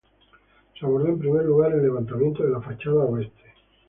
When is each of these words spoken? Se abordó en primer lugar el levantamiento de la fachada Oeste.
Se 0.79 0.83
abordó 0.83 1.09
en 1.09 1.19
primer 1.19 1.45
lugar 1.45 1.73
el 1.73 1.83
levantamiento 1.83 2.41
de 2.41 2.49
la 2.49 2.59
fachada 2.59 3.03
Oeste. 3.05 3.53